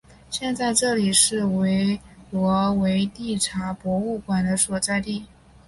[0.31, 2.01] 现在这里是维
[2.31, 5.27] 罗维蒂察博物馆的所在地。